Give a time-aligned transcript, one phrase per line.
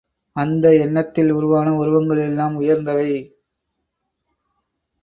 [0.35, 3.11] அந்த எண்ணத்தில் உருவான உருவங்கள் எல்லாம் உயர்ந்தவை.